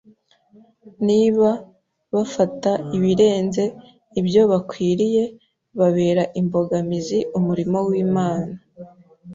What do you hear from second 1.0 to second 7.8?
Niba bafata ibirenze ibyo bakwiriye, babera imbogamizi umurimo